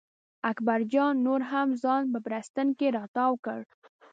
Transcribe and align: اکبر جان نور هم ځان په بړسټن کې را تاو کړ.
اکبر 0.51 0.79
جان 0.91 1.13
نور 1.25 1.41
هم 1.51 1.69
ځان 1.83 2.03
په 2.13 2.19
بړسټن 2.25 2.67
کې 2.77 2.87
را 2.95 3.03
تاو 3.15 3.33
کړ. 3.45 3.59